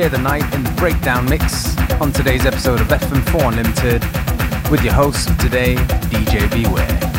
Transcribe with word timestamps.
Share 0.00 0.08
the 0.08 0.16
Night 0.16 0.54
in 0.54 0.64
the 0.64 0.70
Breakdown 0.78 1.26
Mix 1.26 1.76
on 2.00 2.10
today's 2.10 2.46
episode 2.46 2.80
of 2.80 2.86
FM4 2.86 3.48
Unlimited 3.48 4.02
with 4.70 4.82
your 4.82 4.94
host 4.94 5.28
today, 5.38 5.74
DJ 6.08 6.50
Beware. 6.50 7.09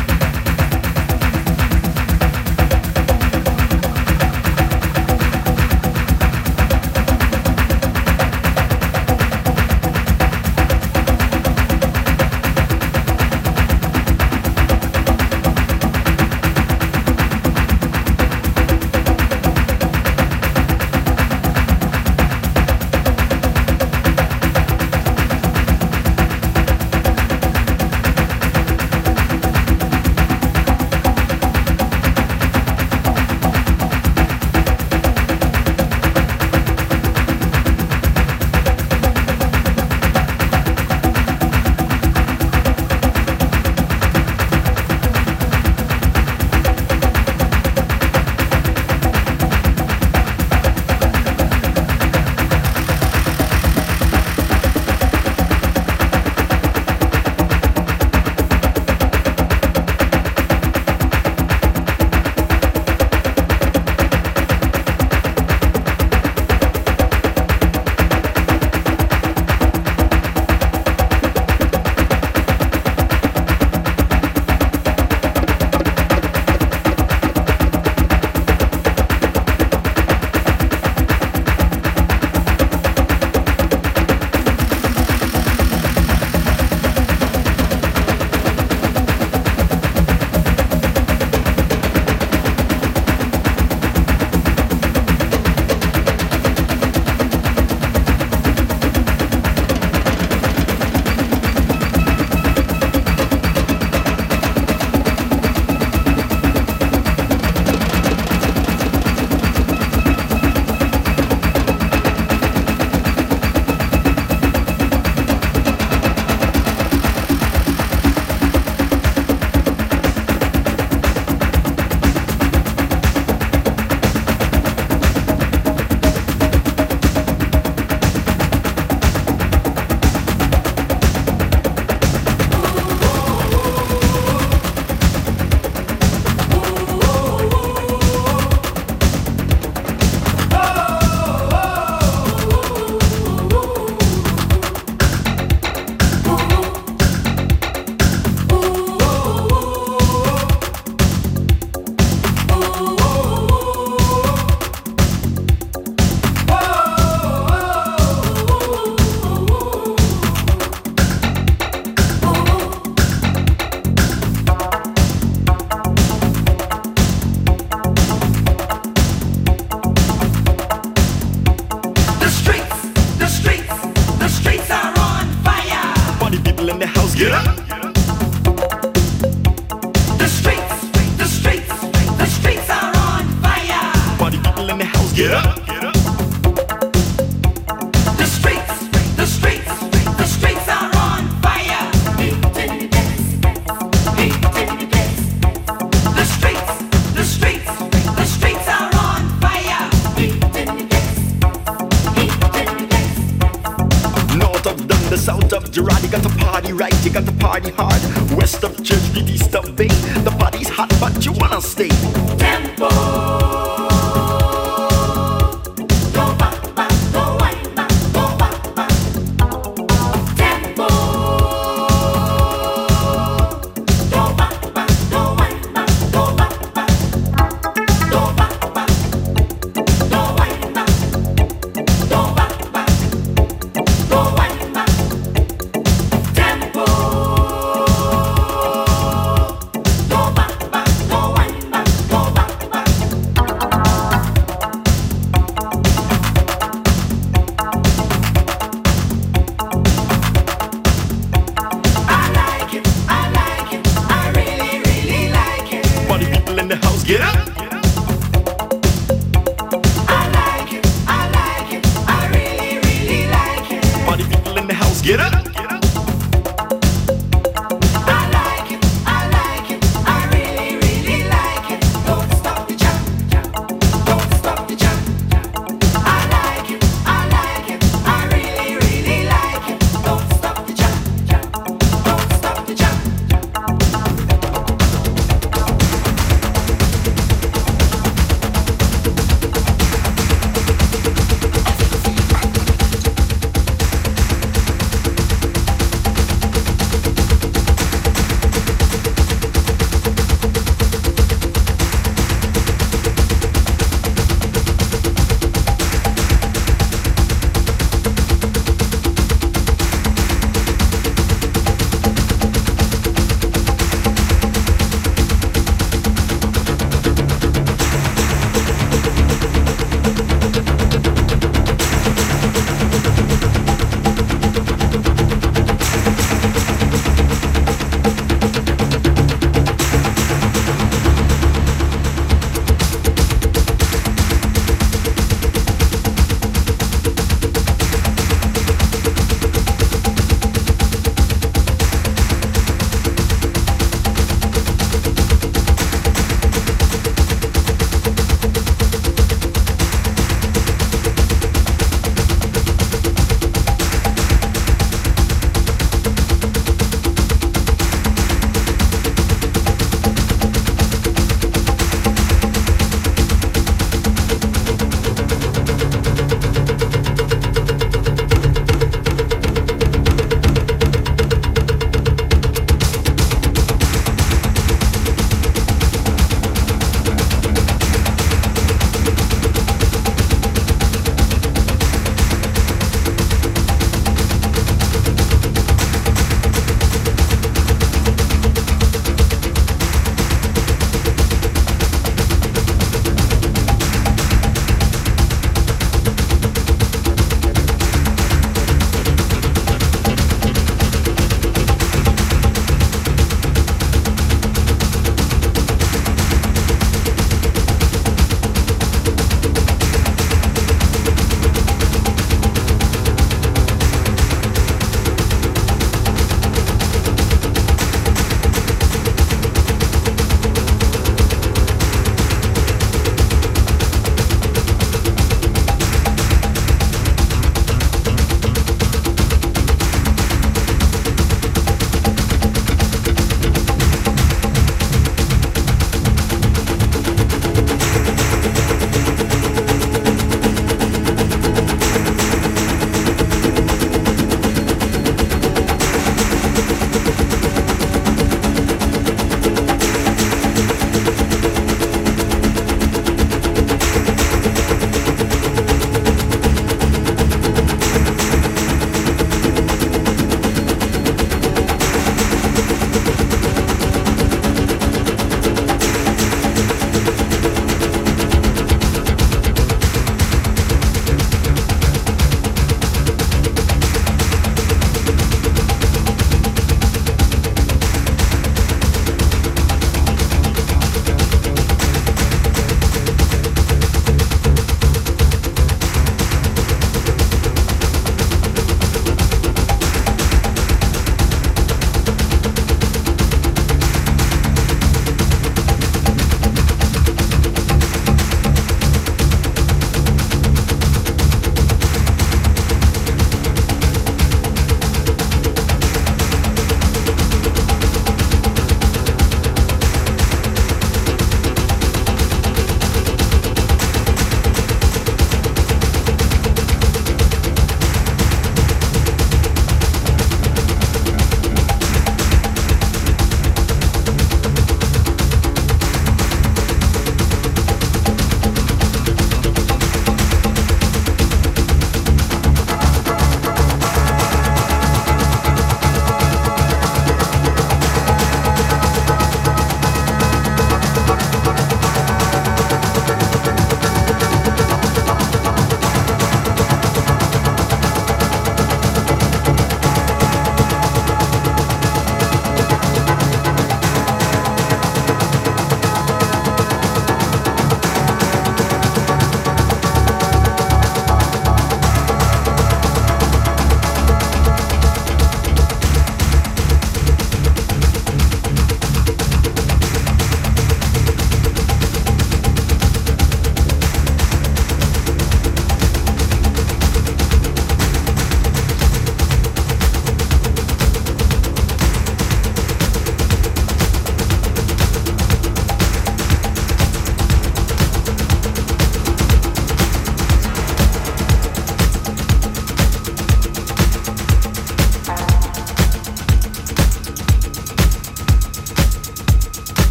Get 177.22 177.30
up. 177.30 177.81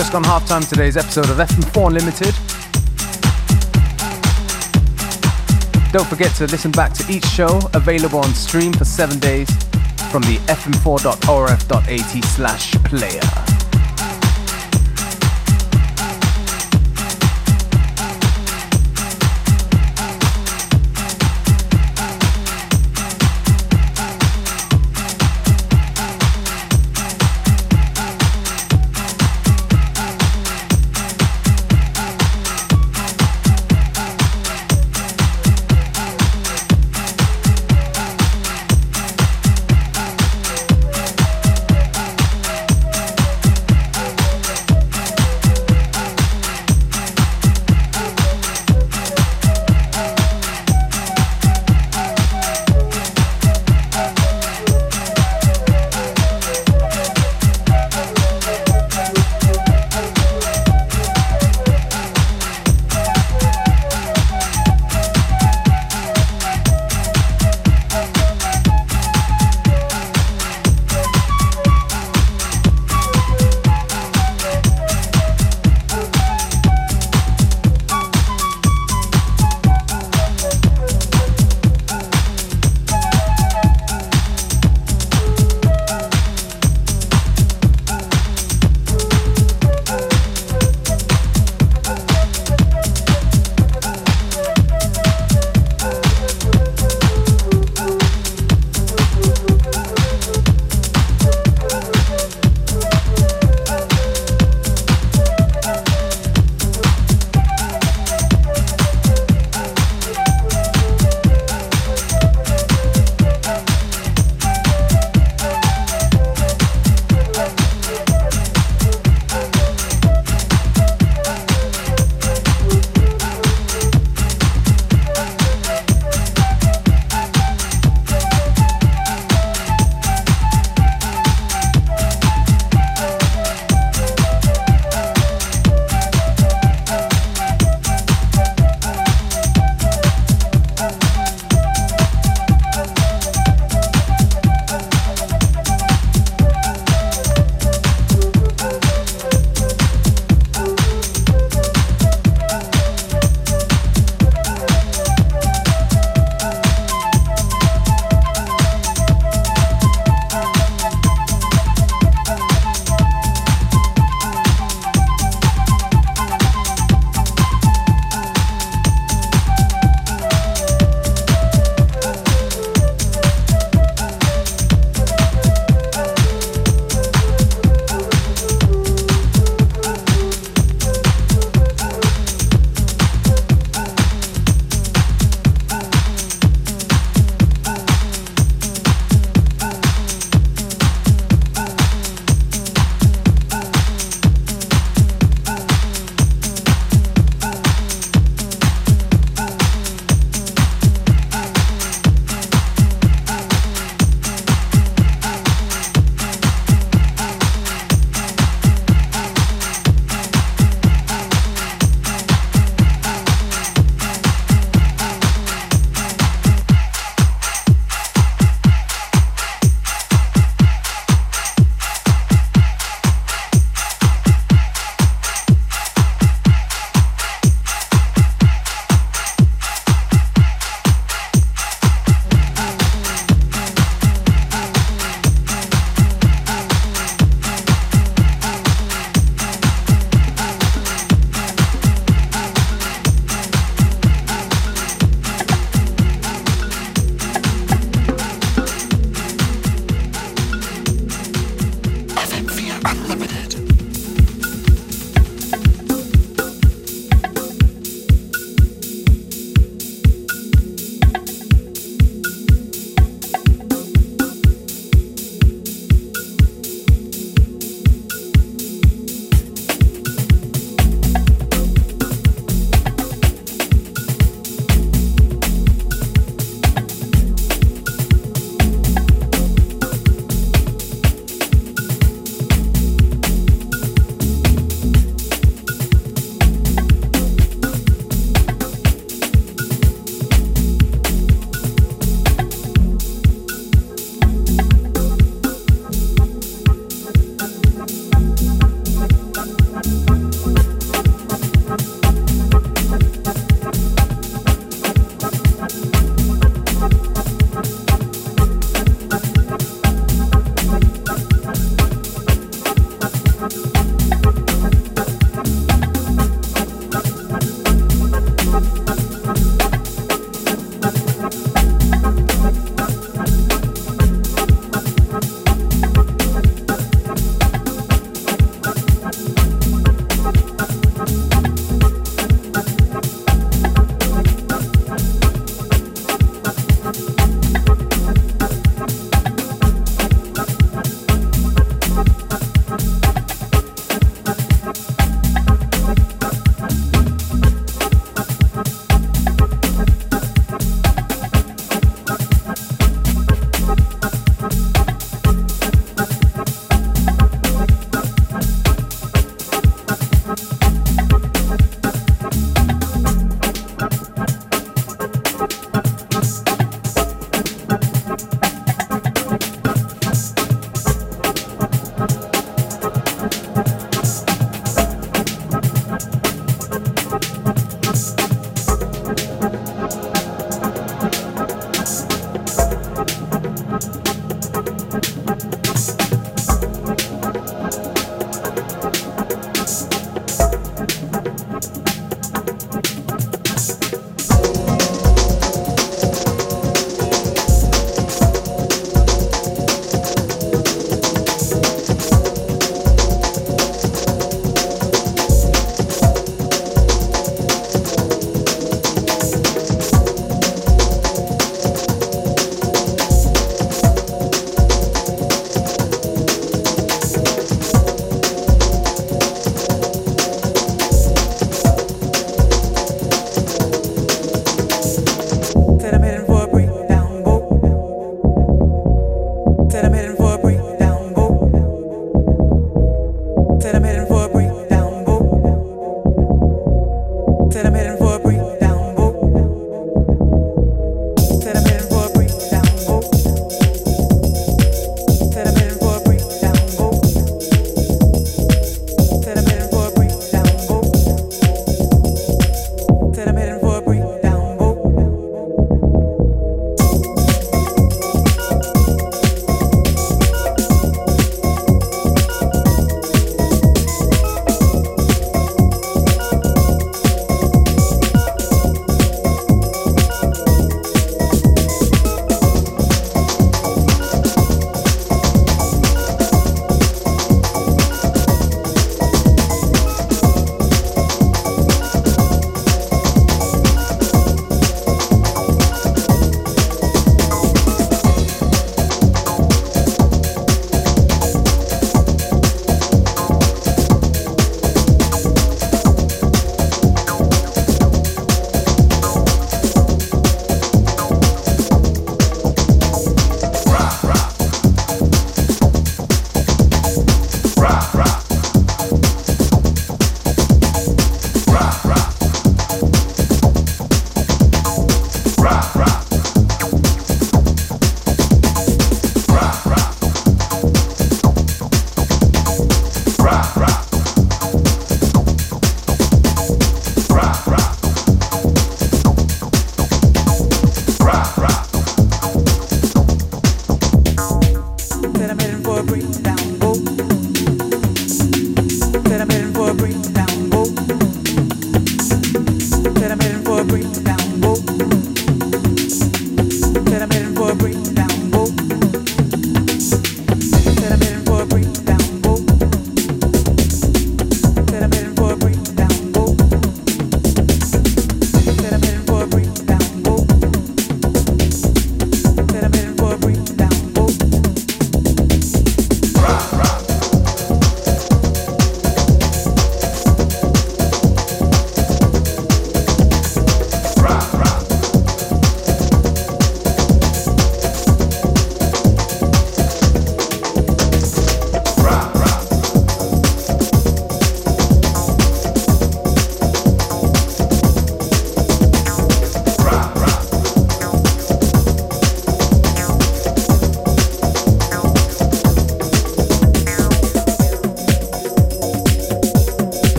Just 0.00 0.12
gone 0.12 0.24
half 0.24 0.46
time 0.46 0.62
today's 0.62 0.96
episode 0.96 1.28
of 1.28 1.36
FM4 1.36 1.88
Unlimited. 1.88 2.34
Don't 5.92 6.06
forget 6.06 6.34
to 6.36 6.46
listen 6.46 6.70
back 6.70 6.94
to 6.94 7.12
each 7.12 7.26
show 7.26 7.60
available 7.74 8.20
on 8.20 8.32
stream 8.32 8.72
for 8.72 8.86
seven 8.86 9.18
days 9.18 9.50
from 10.10 10.22
the 10.22 10.38
fm4.orf.at 10.48 12.24
slash 12.24 12.72
player. 12.84 13.49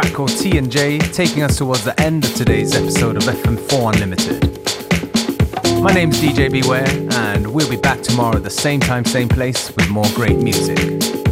Track 0.00 0.12
called 0.12 0.36
T 0.36 0.58
and 0.58 0.72
J, 0.72 0.98
taking 0.98 1.44
us 1.44 1.58
towards 1.58 1.84
the 1.84 1.94
end 2.00 2.24
of 2.24 2.34
today's 2.34 2.74
episode 2.74 3.16
of 3.16 3.22
FM4 3.22 3.94
Unlimited. 3.94 4.42
My 5.80 5.92
name's 5.92 6.20
DJ 6.20 6.50
Beware, 6.50 6.84
and 7.12 7.46
we'll 7.46 7.70
be 7.70 7.76
back 7.76 8.00
tomorrow 8.00 8.38
at 8.38 8.42
the 8.42 8.50
same 8.50 8.80
time, 8.80 9.04
same 9.04 9.28
place 9.28 9.70
with 9.76 9.88
more 9.90 10.06
great 10.16 10.38
music. 10.38 11.23